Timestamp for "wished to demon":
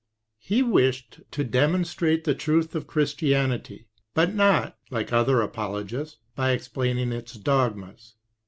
0.63-1.85